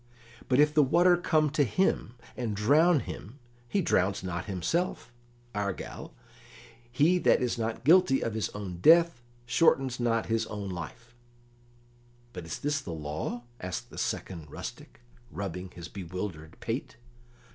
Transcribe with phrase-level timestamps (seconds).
[0.47, 3.37] But if the water come to him and drown him,
[3.69, 5.13] he drowns not himself;
[5.53, 6.15] argal,
[6.91, 11.13] he that is not guilty of his own death shortens not his own life."
[12.33, 16.97] "But is this law?" asked the second rustic, rubbing his bewildered pate.